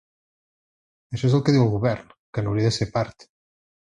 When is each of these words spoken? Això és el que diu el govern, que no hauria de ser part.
Això 1.17 1.27
és 1.29 1.35
el 1.39 1.43
que 1.49 1.53
diu 1.57 1.65
el 1.65 1.69
govern, 1.75 2.09
que 2.37 2.45
no 2.47 2.53
hauria 2.53 2.71
de 2.71 2.75
ser 2.79 2.91
part. 2.99 3.29